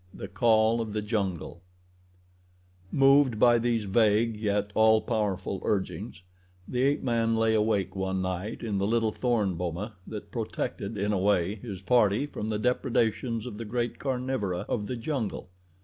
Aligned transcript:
The 0.15 0.27
Call 0.27 0.81
of 0.81 0.93
the 0.93 1.03
Jungle 1.03 1.61
Moved 2.91 3.37
by 3.39 3.59
these 3.59 3.85
vague 3.85 4.35
yet 4.35 4.71
all 4.73 4.99
powerful 4.99 5.61
urgings 5.63 6.23
the 6.67 6.81
ape 6.81 7.03
man 7.03 7.35
lay 7.35 7.53
awake 7.53 7.95
one 7.95 8.19
night 8.19 8.63
in 8.63 8.79
the 8.79 8.87
little 8.87 9.11
thorn 9.11 9.53
boma 9.53 9.93
that 10.07 10.31
protected, 10.31 10.97
in 10.97 11.13
a 11.13 11.19
way, 11.19 11.53
his 11.53 11.81
party 11.81 12.25
from 12.25 12.47
the 12.47 12.57
depredations 12.57 13.45
of 13.45 13.59
the 13.59 13.65
great 13.65 13.99
carnivora 13.99 14.61
of 14.67 14.87
the 14.87 14.95
jungle. 14.95 15.51